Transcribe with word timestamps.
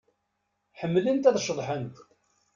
Ḥemmlent 0.79 1.29
ad 1.29 1.37
ceḍḥent. 1.45 1.95